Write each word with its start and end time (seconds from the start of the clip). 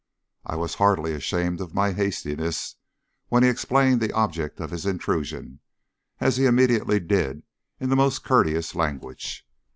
I 0.43 0.55
was 0.55 0.73
heartily 0.81 1.13
ashamed 1.13 1.61
of 1.61 1.75
my 1.75 1.91
hastiness 1.93 2.73
when 3.27 3.43
he 3.43 3.49
explained 3.49 4.01
the 4.01 4.11
object 4.13 4.59
of 4.59 4.71
his 4.71 4.83
intrusion, 4.87 5.59
as 6.19 6.37
he 6.37 6.45
immediately 6.47 6.99
did 6.99 7.43
in 7.79 7.89
the 7.91 7.95
most 7.95 8.23
courteous 8.23 8.73
language. 8.73 9.47